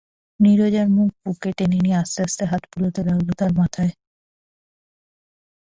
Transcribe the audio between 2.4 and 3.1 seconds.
হাত বুলোতে